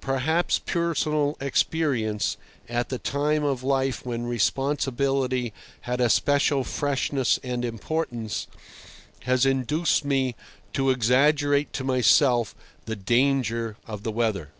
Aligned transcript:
Perhaps 0.00 0.60
personal 0.60 1.36
experience, 1.40 2.36
at 2.68 2.92
a 2.92 2.98
time 2.98 3.42
of 3.42 3.64
life 3.64 4.06
when 4.06 4.26
responsibility 4.26 5.52
had 5.80 6.00
a 6.00 6.08
special 6.08 6.62
freshness 6.62 7.40
and 7.42 7.64
importance, 7.64 8.46
has 9.24 9.44
induced 9.44 10.04
me 10.04 10.36
to 10.72 10.90
exaggerate 10.90 11.72
to 11.72 11.82
myself 11.82 12.54
the 12.84 12.94
danger 12.94 13.76
of 13.84 14.04
the 14.04 14.12
weather. 14.12 14.50